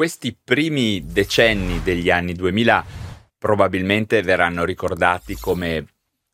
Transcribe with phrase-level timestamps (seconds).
[0.00, 2.86] Questi primi decenni degli anni 2000
[3.36, 5.88] probabilmente verranno ricordati come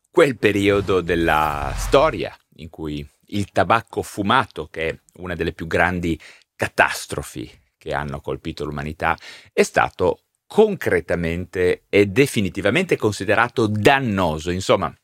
[0.09, 6.17] quel periodo della storia in cui il tabacco fumato, che è una delle più grandi
[6.55, 9.17] catastrofi che hanno colpito l'umanità,
[9.51, 14.49] è stato concretamente e definitivamente considerato dannoso.
[14.49, 14.95] Insomma,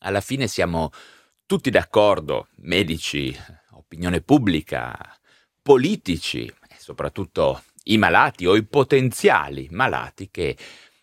[0.00, 0.90] alla fine siamo
[1.46, 3.34] tutti d'accordo, medici,
[3.70, 4.94] opinione pubblica,
[5.62, 6.52] politici
[6.82, 10.56] soprattutto i malati o i potenziali malati che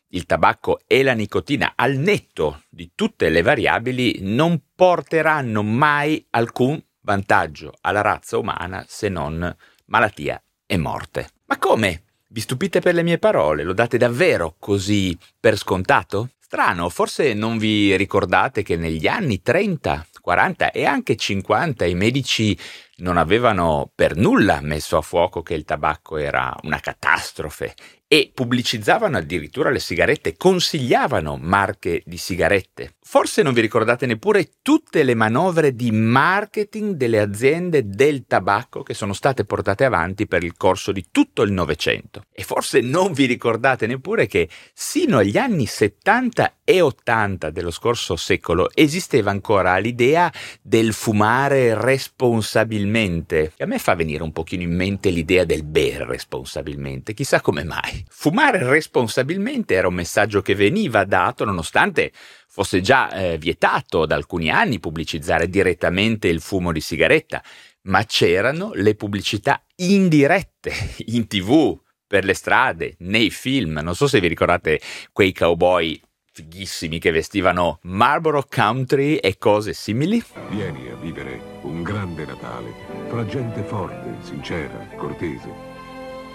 [0.09, 6.81] il tabacco e la nicotina, al netto di tutte le variabili, non porteranno mai alcun
[7.02, 9.55] vantaggio alla razza umana se non
[9.86, 11.30] malattia e morte.
[11.45, 12.03] Ma come?
[12.27, 13.64] Vi stupite per le mie parole?
[13.64, 16.31] Lo date davvero così per scontato?
[16.39, 22.58] Strano, forse non vi ricordate che negli anni 30, 40 e anche 50 i medici
[22.99, 27.75] non avevano per nulla messo a fuoco che il tabacco era una catastrofe
[28.12, 32.95] e pubblicizzavano addirittura le sigarette, consigliavano marche di sigarette.
[33.09, 38.95] Forse non vi ricordate neppure tutte le manovre di marketing delle aziende del tabacco che
[38.95, 42.23] sono state portate avanti per il corso di tutto il Novecento.
[42.31, 48.16] E forse non vi ricordate neppure che sino agli anni 70 e 80 dello scorso
[48.16, 53.53] secolo esisteva ancora l'idea del fumare responsabilmente.
[53.55, 57.64] E a me fa venire un pochino in mente l'idea del bere responsabilmente, chissà come
[57.64, 57.98] mai.
[58.08, 62.11] Fumare responsabilmente era un messaggio che veniva dato nonostante
[62.47, 67.44] fosse già eh, vietato da alcuni anni pubblicizzare direttamente il fumo di sigaretta,
[67.83, 70.73] ma c'erano le pubblicità indirette
[71.08, 73.80] in tv, per le strade, nei film.
[73.83, 80.23] Non so se vi ricordate quei cowboy fighissimi che vestivano Marlboro Country e cose simili.
[80.50, 82.73] Vieni a vivere un grande Natale
[83.09, 85.69] fra gente forte, sincera, cortese.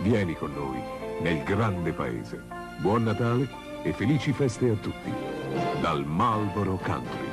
[0.04, 0.82] Vieni con noi
[1.22, 2.42] nel grande paese.
[2.76, 3.48] Buon Natale
[3.82, 5.10] e felici feste a tutti.
[5.80, 7.28] Dal Marlboro Country.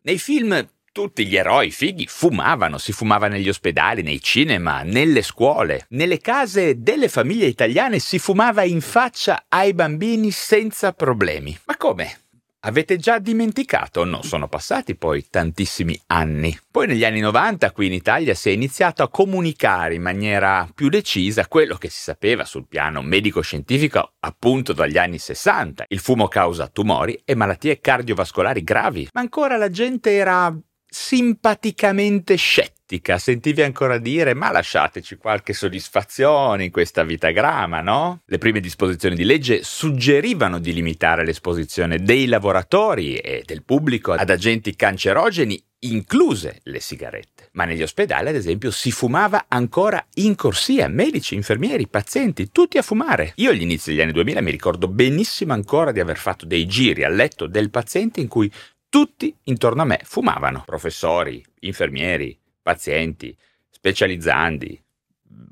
[0.00, 5.84] Nei film tutti gli eroi fighi fumavano, si fumava negli ospedali, nei cinema, nelle scuole,
[5.90, 11.58] nelle case delle famiglie italiane si fumava in faccia ai bambini senza problemi.
[11.66, 12.23] Ma come?
[12.66, 14.04] Avete già dimenticato?
[14.04, 16.58] Non sono passati poi tantissimi anni.
[16.70, 20.88] Poi negli anni 90 qui in Italia si è iniziato a comunicare in maniera più
[20.88, 25.84] decisa quello che si sapeva sul piano medico-scientifico appunto dagli anni 60.
[25.88, 29.08] Il fumo causa tumori e malattie cardiovascolari gravi.
[29.12, 30.50] Ma ancora la gente era
[30.94, 38.20] simpaticamente scettica, sentivi ancora dire ma lasciateci qualche soddisfazione in questa vita grama, no?
[38.26, 44.30] Le prime disposizioni di legge suggerivano di limitare l'esposizione dei lavoratori e del pubblico ad
[44.30, 47.48] agenti cancerogeni incluse le sigarette.
[47.52, 52.82] Ma negli ospedali, ad esempio, si fumava ancora in corsia, medici, infermieri, pazienti, tutti a
[52.82, 53.32] fumare.
[53.36, 57.04] Io agli inizi degli anni 2000 mi ricordo benissimo ancora di aver fatto dei giri
[57.04, 58.50] a letto del paziente in cui
[58.94, 60.62] tutti intorno a me fumavano.
[60.64, 63.36] Professori, infermieri, pazienti,
[63.68, 64.80] specializzandi,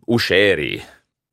[0.04, 0.80] uscieri,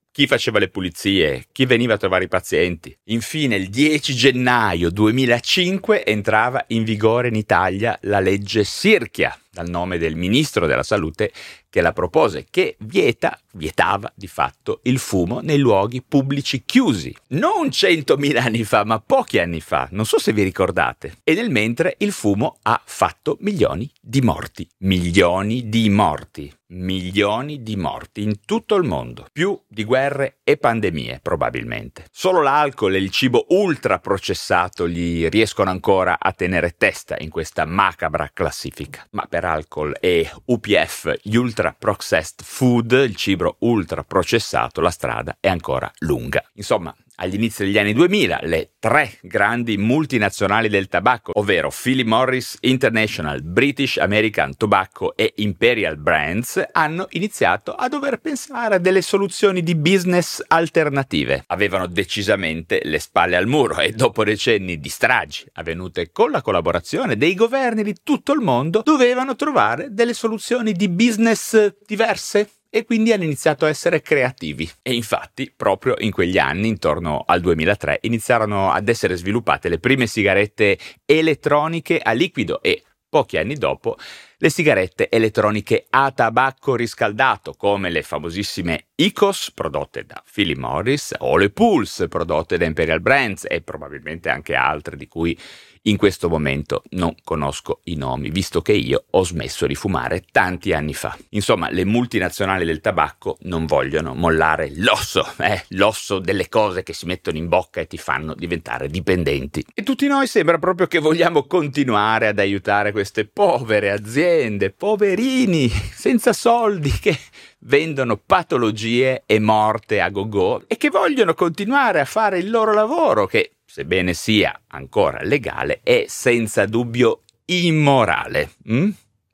[0.10, 2.98] chi faceva le pulizie, chi veniva a trovare i pazienti.
[3.10, 9.98] Infine, il 10 gennaio 2005 entrava in vigore in Italia la legge Sirchia, dal nome
[9.98, 11.32] del ministro della salute
[11.70, 17.16] che la propose, che vieta, vietava di fatto il fumo nei luoghi pubblici chiusi.
[17.30, 21.18] Non centomila anni fa, ma pochi anni fa, non so se vi ricordate.
[21.24, 24.68] E nel mentre il fumo ha fatto milioni di morti.
[24.80, 26.52] Milioni di morti.
[26.72, 29.26] Milioni di morti in tutto il mondo.
[29.32, 32.06] Più di guerre e pandemie, probabilmente.
[32.12, 37.66] Solo l'alcol e il cibo ultra processato gli riescono ancora a tenere testa in questa
[37.66, 39.04] macabra classifica.
[39.12, 45.38] Ma per alcol e UPF, gli ultra processed food, il cibo ultra processato, la strada
[45.40, 46.44] è ancora lunga.
[46.54, 52.58] Insomma, agli inizi degli anni 2000 le tre grandi multinazionali del tabacco, ovvero Philip Morris
[52.62, 59.62] International, British American Tobacco e Imperial Brands, hanno iniziato a dover pensare a delle soluzioni
[59.62, 61.44] di business alternative.
[61.48, 67.18] Avevano decisamente le spalle al muro e dopo decenni di stragi avvenute con la collaborazione
[67.18, 73.12] dei governi di tutto il mondo, dovevano trovare delle soluzioni di business diverse e quindi
[73.12, 74.70] hanno iniziato a essere creativi.
[74.82, 80.08] E infatti, proprio in quegli anni, intorno al 2003, iniziarono ad essere sviluppate le prime
[80.08, 83.98] sigarette elettroniche a liquido e pochi anni dopo
[84.42, 91.36] le sigarette elettroniche a tabacco riscaldato, come le famosissime ICOS prodotte da Philip Morris o
[91.36, 95.38] le Pulse prodotte da Imperial Brands e probabilmente anche altre di cui
[95.84, 100.74] In questo momento non conosco i nomi, visto che io ho smesso di fumare tanti
[100.74, 101.18] anni fa.
[101.30, 107.06] Insomma, le multinazionali del tabacco non vogliono mollare l'osso, eh, l'osso delle cose che si
[107.06, 109.66] mettono in bocca e ti fanno diventare dipendenti.
[109.74, 114.28] E tutti noi sembra proprio che vogliamo continuare ad aiutare queste povere aziende,
[114.76, 117.18] poverini, senza soldi, che
[117.60, 123.26] vendono patologie e morte a go-go e che vogliono continuare a fare il loro lavoro,
[123.26, 128.52] che sebbene sia ancora legale, è senza dubbio immorale.
[128.72, 128.90] Mm?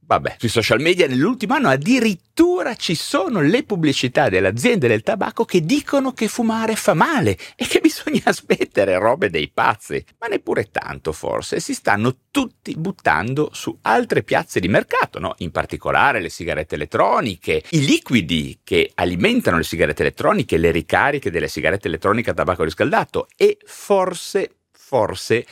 [0.07, 5.46] Vabbè, sui social media nell'ultimo anno addirittura ci sono le pubblicità delle aziende del tabacco
[5.46, 10.06] che dicono che fumare fa male e che bisogna smettere robe dei pazzi.
[10.19, 15.34] Ma neppure tanto forse, si stanno tutti buttando su altre piazze di mercato, no?
[15.40, 21.48] In particolare le sigarette elettroniche, i liquidi che alimentano le sigarette elettroniche, le ricariche delle
[21.48, 25.46] sigarette elettroniche a tabacco riscaldato e forse, forse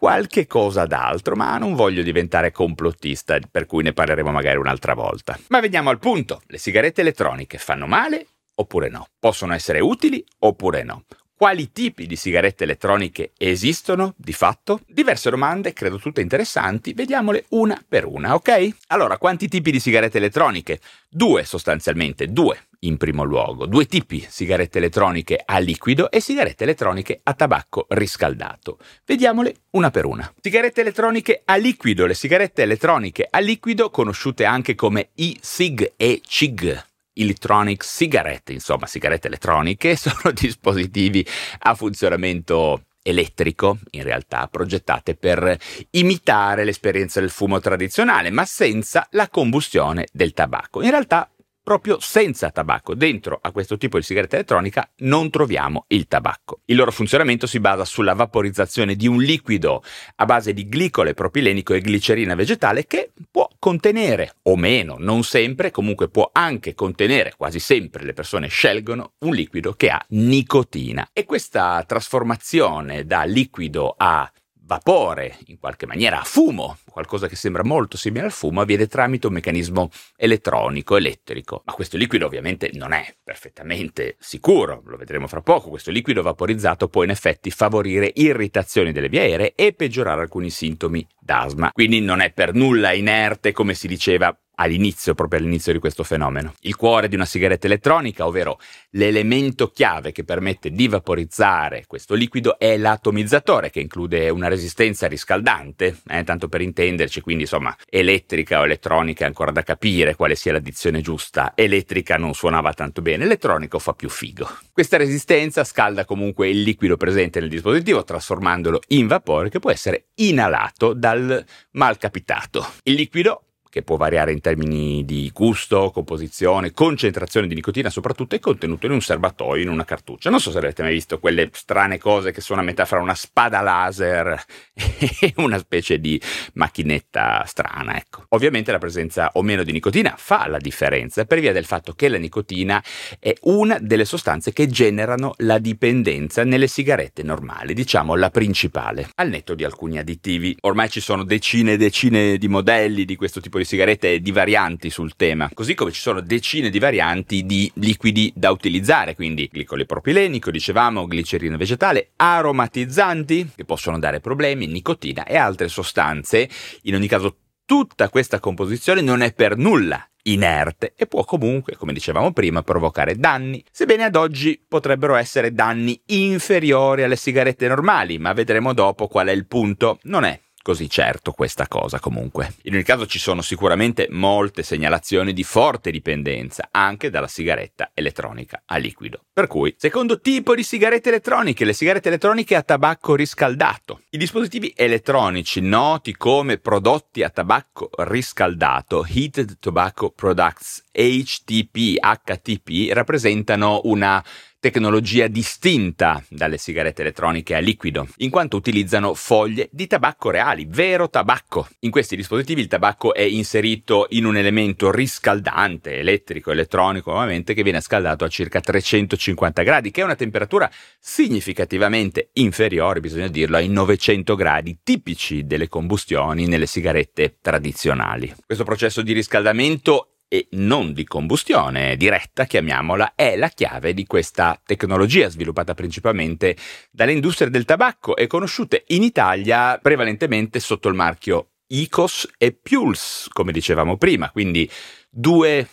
[0.00, 5.38] qualche cosa d'altro, ma non voglio diventare complottista, per cui ne parleremo magari un'altra volta.
[5.48, 6.40] Ma veniamo al punto.
[6.46, 9.08] Le sigarette elettroniche fanno male oppure no?
[9.18, 11.04] Possono essere utili oppure no?
[11.40, 14.82] Quali tipi di sigarette elettroniche esistono di fatto?
[14.86, 18.68] Diverse domande, credo tutte interessanti, vediamole una per una, ok?
[18.88, 20.80] Allora, quanti tipi di sigarette elettroniche?
[21.08, 27.20] Due sostanzialmente, due in primo luogo, due tipi, sigarette elettroniche a liquido e sigarette elettroniche
[27.22, 28.76] a tabacco riscaldato.
[29.06, 30.30] Vediamole una per una.
[30.42, 36.88] Sigarette elettroniche a liquido, le sigarette elettroniche a liquido, conosciute anche come e-sig e CIG,
[37.12, 41.26] Electronic Cigarette, insomma sigarette elettroniche, sono dispositivi
[41.60, 45.56] a funzionamento elettrico, in realtà progettate per
[45.90, 50.82] imitare l'esperienza del fumo tradizionale, ma senza la combustione del tabacco.
[50.82, 51.28] In realtà
[51.62, 52.94] proprio senza tabacco.
[52.94, 56.60] Dentro a questo tipo di sigaretta elettronica non troviamo il tabacco.
[56.64, 59.82] Il loro funzionamento si basa sulla vaporizzazione di un liquido
[60.16, 65.70] a base di glicole, propilenico e glicerina vegetale che può contenere o meno, non sempre,
[65.70, 71.10] comunque può anche contenere, quasi sempre le persone scelgono un liquido che ha nicotina.
[71.12, 74.28] E questa trasformazione da liquido a
[74.70, 79.26] vapore, in qualche maniera a fumo, qualcosa che sembra molto simile al fumo, avviene tramite
[79.26, 81.62] un meccanismo elettronico, elettrico.
[81.64, 85.70] Ma questo liquido ovviamente non è perfettamente sicuro, lo vedremo fra poco.
[85.70, 91.04] Questo liquido vaporizzato può in effetti favorire irritazioni delle vie aeree e peggiorare alcuni sintomi
[91.18, 91.72] d'asma.
[91.72, 96.54] Quindi non è per nulla inerte come si diceva all'inizio, proprio all'inizio di questo fenomeno.
[96.60, 98.58] Il cuore di una sigaretta elettronica, ovvero
[98.90, 106.00] l'elemento chiave che permette di vaporizzare questo liquido, è l'atomizzatore, che include una resistenza riscaldante,
[106.08, 110.52] eh, tanto per intenderci, quindi insomma elettrica o elettronica è ancora da capire quale sia
[110.52, 111.52] l'addizione giusta.
[111.54, 114.48] Elettrica non suonava tanto bene, elettronico fa più figo.
[114.72, 120.08] Questa resistenza scalda comunque il liquido presente nel dispositivo, trasformandolo in vapore che può essere
[120.16, 122.66] inalato dal malcapitato.
[122.82, 128.40] Il liquido che può variare in termini di gusto, composizione, concentrazione di nicotina, soprattutto è
[128.40, 130.28] contenuto in un serbatoio, in una cartuccia.
[130.28, 133.14] Non so se avete mai visto quelle strane cose che sono a metà fra una
[133.14, 134.42] spada laser
[134.74, 136.20] e una specie di
[136.54, 138.24] macchinetta strana, ecco.
[138.30, 142.08] Ovviamente la presenza o meno di nicotina fa la differenza per via del fatto che
[142.08, 142.82] la nicotina
[143.20, 149.28] è una delle sostanze che generano la dipendenza nelle sigarette normali, diciamo la principale, al
[149.28, 150.56] netto di alcuni additivi.
[150.62, 154.32] Ormai ci sono decine e decine di modelli di questo tipo di sigarette e di
[154.32, 159.48] varianti sul tema, così come ci sono decine di varianti di liquidi da utilizzare, quindi
[159.52, 166.48] glicole propilenico, dicevamo, glicerina vegetale, aromatizzanti che possono dare problemi, nicotina e altre sostanze.
[166.82, 171.92] In ogni caso tutta questa composizione non è per nulla inerte e può comunque, come
[171.92, 178.32] dicevamo prima, provocare danni, sebbene ad oggi potrebbero essere danni inferiori alle sigarette normali, ma
[178.32, 179.98] vedremo dopo qual è il punto.
[180.02, 182.54] Non è così certo questa cosa comunque.
[182.62, 188.62] In ogni caso ci sono sicuramente molte segnalazioni di forte dipendenza anche dalla sigaretta elettronica
[188.66, 189.24] a liquido.
[189.32, 194.02] Per cui, secondo tipo di sigarette elettroniche, le sigarette elettroniche a tabacco riscaldato.
[194.10, 203.80] I dispositivi elettronici noti come prodotti a tabacco riscaldato, Heated Tobacco Products HTP, HTP, rappresentano
[203.84, 204.22] una
[204.60, 211.08] tecnologia distinta dalle sigarette elettroniche a liquido, in quanto utilizzano foglie di tabacco reali, vero
[211.08, 211.66] tabacco.
[211.80, 217.62] In questi dispositivi il tabacco è inserito in un elemento riscaldante, elettrico, elettronico, ovviamente, che
[217.62, 223.68] viene scaldato a circa 350 gradi, che è una temperatura significativamente inferiore, bisogna dirlo, ai
[223.68, 228.34] 900 gradi tipici delle combustioni nelle sigarette tradizionali.
[228.44, 234.60] Questo processo di riscaldamento e non di combustione diretta, chiamiamola, è la chiave di questa
[234.64, 236.56] tecnologia sviluppata principalmente
[236.92, 243.26] dalle industrie del tabacco e conosciute in Italia prevalentemente sotto il marchio ICOS e Puls,
[243.32, 244.70] come dicevamo prima, quindi
[245.10, 245.66] due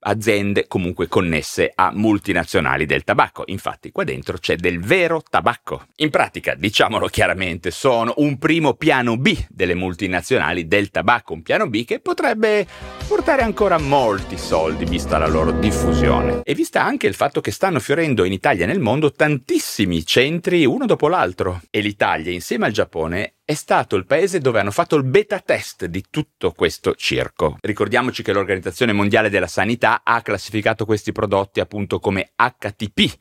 [0.00, 3.42] aziende comunque connesse a multinazionali del tabacco.
[3.46, 5.86] Infatti qua dentro c'è del vero tabacco.
[5.96, 11.68] In pratica, diciamolo chiaramente, sono un primo piano B delle multinazionali del tabacco, un piano
[11.68, 12.66] B che potrebbe
[13.06, 16.40] portare ancora molti soldi vista la loro diffusione.
[16.44, 20.64] E vista anche il fatto che stanno fiorendo in Italia e nel mondo tantissimi centri
[20.64, 21.60] uno dopo l'altro.
[21.70, 25.86] E l'Italia insieme al Giappone è stato il paese dove hanno fatto il beta test
[25.86, 27.56] di tutto questo circo.
[27.60, 33.12] Ricordiamoci che l'Organizzazione Mondiale della Sanità ha classificato questi prodotti appunto come HTP,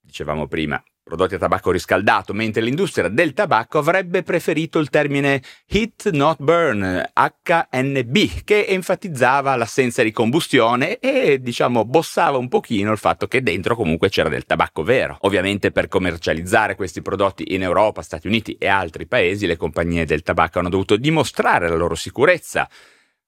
[0.00, 6.08] dicevamo prima, prodotti a tabacco riscaldato, mentre l'industria del tabacco avrebbe preferito il termine Heat
[6.10, 13.28] Not Burn, HNB, che enfatizzava l'assenza di combustione e, diciamo, bossava un pochino il fatto
[13.28, 15.18] che dentro comunque c'era del tabacco vero.
[15.20, 20.22] Ovviamente per commercializzare questi prodotti in Europa, Stati Uniti e altri paesi, le compagnie del
[20.22, 22.66] tabacco hanno dovuto dimostrare la loro sicurezza,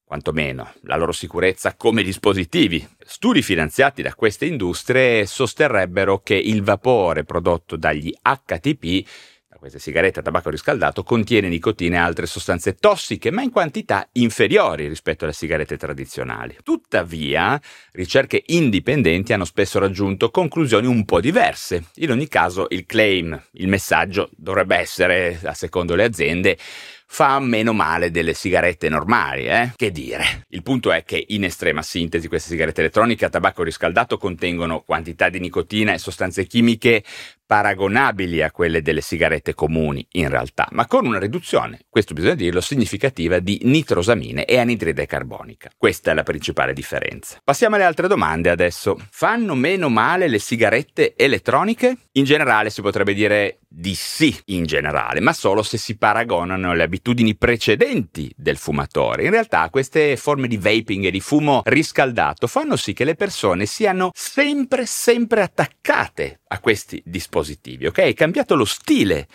[0.07, 2.87] quantomeno la loro sicurezza come dispositivi.
[3.05, 9.05] Studi finanziati da queste industrie sosterrebbero che il vapore prodotto dagli HTP
[9.67, 14.87] queste sigarette a tabacco riscaldato contiene nicotina e altre sostanze tossiche, ma in quantità inferiori
[14.87, 16.57] rispetto alle sigarette tradizionali.
[16.63, 17.61] Tuttavia,
[17.91, 21.87] ricerche indipendenti hanno spesso raggiunto conclusioni un po' diverse.
[21.97, 26.57] In ogni caso, il claim, il messaggio dovrebbe essere, a secondo le aziende,
[27.07, 29.73] fa meno male delle sigarette normali, eh?
[29.77, 30.45] Che dire.
[30.49, 35.29] Il punto è che in estrema sintesi queste sigarette elettroniche a tabacco riscaldato contengono quantità
[35.29, 37.03] di nicotina e sostanze chimiche
[37.47, 42.61] paragonabili a quelle delle sigarette comuni in realtà, ma con una riduzione, questo bisogna dirlo,
[42.61, 45.71] significativa di nitrosamine e anidride carbonica.
[45.77, 47.39] Questa è la principale differenza.
[47.43, 48.99] Passiamo alle altre domande adesso.
[49.11, 51.97] Fanno meno male le sigarette elettroniche?
[52.13, 56.85] In generale si potrebbe dire di sì, in generale, ma solo se si paragonano alle
[56.85, 59.25] abitudini precedenti del fumatore.
[59.25, 63.67] In realtà queste forme di vaping e di fumo riscaldato fanno sì che le persone
[63.67, 67.36] siano sempre, sempre attaccate a questi dispositivi,
[67.87, 67.99] ok?
[67.99, 69.29] È cambiato lo stile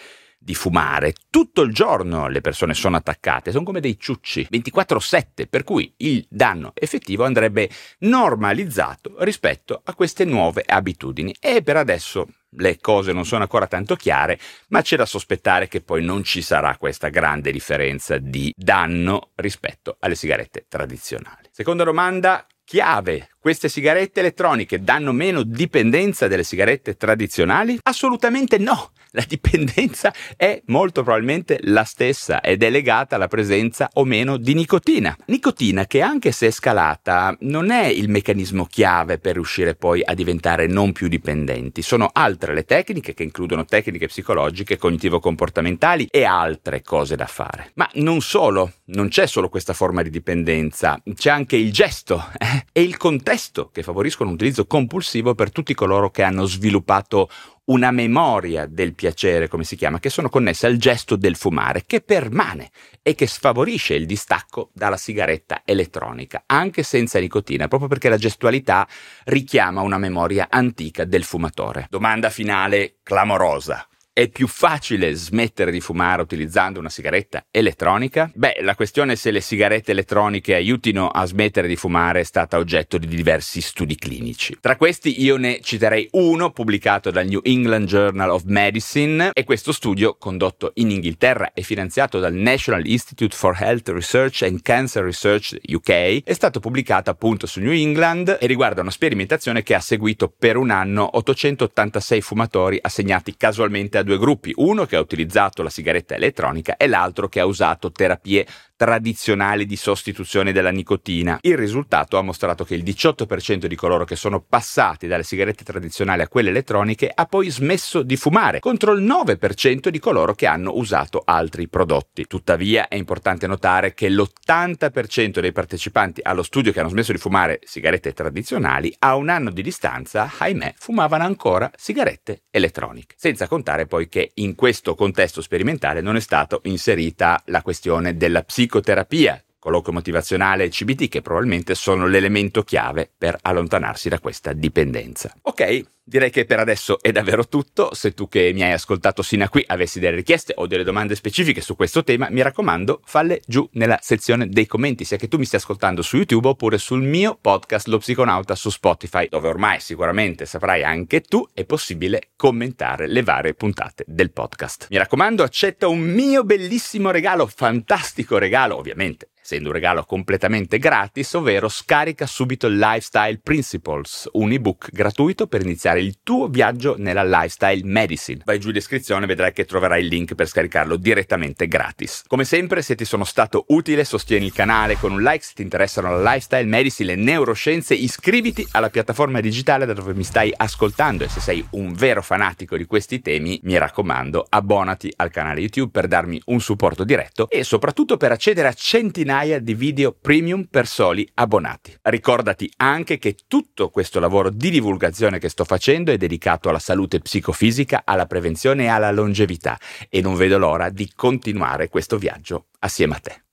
[0.44, 1.14] di fumare.
[1.30, 6.26] Tutto il giorno le persone sono attaccate, sono come dei ciucci, 24/7, per cui il
[6.28, 11.36] danno effettivo andrebbe normalizzato rispetto a queste nuove abitudini.
[11.40, 14.40] E per adesso le cose non sono ancora tanto chiare,
[14.70, 19.98] ma c'è da sospettare che poi non ci sarà questa grande differenza di danno rispetto
[20.00, 21.50] alle sigarette tradizionali.
[21.52, 23.28] Seconda domanda, chiave.
[23.38, 27.78] Queste sigarette elettroniche danno meno dipendenza delle sigarette tradizionali?
[27.84, 28.92] Assolutamente no.
[29.14, 34.54] La dipendenza è molto probabilmente la stessa ed è legata alla presenza o meno di
[34.54, 35.14] nicotina.
[35.26, 40.14] Nicotina che anche se è scalata non è il meccanismo chiave per riuscire poi a
[40.14, 41.82] diventare non più dipendenti.
[41.82, 47.72] Sono altre le tecniche che includono tecniche psicologiche, cognitivo-comportamentali e altre cose da fare.
[47.74, 52.66] Ma non solo, non c'è solo questa forma di dipendenza, c'è anche il gesto eh?
[52.72, 57.30] e il contesto che favoriscono un utilizzo compulsivo per tutti coloro che hanno sviluppato
[57.66, 62.02] una memoria del piacere, come si chiama, che sono connesse al gesto del fumare, che
[62.02, 68.18] permane e che sfavorisce il distacco dalla sigaretta elettronica, anche senza nicotina, proprio perché la
[68.18, 68.88] gestualità
[69.26, 71.88] richiama una memoria antica del fumatore.
[71.90, 73.86] Domanda finale clamorosa.
[74.14, 78.30] È più facile smettere di fumare utilizzando una sigaretta elettronica?
[78.36, 82.98] Beh, la questione se le sigarette elettroniche aiutino a smettere di fumare è stata oggetto
[82.98, 84.58] di diversi studi clinici.
[84.60, 89.72] Tra questi io ne citerei uno pubblicato dal New England Journal of Medicine e questo
[89.72, 95.56] studio, condotto in Inghilterra e finanziato dal National Institute for Health Research and Cancer Research
[95.64, 100.28] UK, è stato pubblicato appunto su New England e riguarda una sperimentazione che ha seguito
[100.28, 105.70] per un anno 886 fumatori assegnati casualmente a due gruppi, uno che ha utilizzato la
[105.70, 108.46] sigaretta elettronica e l'altro che ha usato terapie
[108.82, 111.38] tradizionali di sostituzione della nicotina.
[111.42, 116.24] Il risultato ha mostrato che il 18% di coloro che sono passati dalle sigarette tradizionali
[116.24, 120.72] a quelle elettroniche ha poi smesso di fumare, contro il 9% di coloro che hanno
[120.74, 122.26] usato altri prodotti.
[122.26, 127.60] Tuttavia è importante notare che l'80% dei partecipanti allo studio che hanno smesso di fumare
[127.64, 133.14] sigarette tradizionali a un anno di distanza, ahimè, fumavano ancora sigarette elettroniche.
[133.16, 138.42] Senza contare poi che in questo contesto sperimentale non è stata inserita la questione della
[138.72, 145.32] psicoterapia colloquio motivazionale e CBT che probabilmente sono l'elemento chiave per allontanarsi da questa dipendenza.
[145.44, 147.94] Ok, Direi che per adesso è davvero tutto.
[147.94, 151.16] Se tu che mi hai ascoltato sino a qui avessi delle richieste o delle domande
[151.16, 155.38] specifiche su questo tema, mi raccomando, falle giù nella sezione dei commenti, sia che tu
[155.38, 159.80] mi stia ascoltando su YouTube oppure sul mio podcast Lo Psiconauta su Spotify, dove ormai
[159.80, 164.88] sicuramente saprai anche tu è possibile commentare le varie puntate del podcast.
[164.90, 171.34] Mi raccomando, accetta un mio bellissimo regalo, fantastico regalo, ovviamente essendo un regalo completamente gratis,
[171.34, 177.82] ovvero scarica subito Lifestyle Principles, un ebook gratuito per iniziare il tuo viaggio nella lifestyle
[177.84, 178.44] medicine.
[178.46, 182.24] Vai giù in descrizione e vedrai che troverai il link per scaricarlo direttamente gratis.
[182.28, 185.64] Come sempre, se ti sono stato utile, sostieni il canale con un like se ti
[185.64, 191.24] interessano la lifestyle medicine, le neuroscienze, iscriviti alla piattaforma digitale da dove mi stai ascoltando
[191.24, 195.92] e se sei un vero fanatico di questi temi, mi raccomando, abbonati al canale YouTube
[195.92, 200.66] per darmi un supporto diretto e soprattutto per accedere a centinaia centinaia di video premium
[200.70, 201.98] per soli abbonati.
[202.02, 207.20] Ricordati anche che tutto questo lavoro di divulgazione che sto facendo è dedicato alla salute
[207.20, 213.16] psicofisica, alla prevenzione e alla longevità e non vedo l'ora di continuare questo viaggio assieme
[213.16, 213.51] a te.